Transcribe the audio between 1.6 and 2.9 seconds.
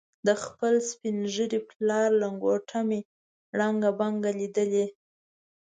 پلار لنګوټه